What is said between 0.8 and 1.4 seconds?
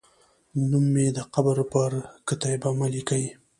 مې د